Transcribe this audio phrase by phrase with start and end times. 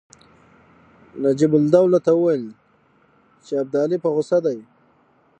[1.23, 2.45] نجیب الدوله ته وویل
[3.45, 4.59] چې ابدالي په غوسه دی.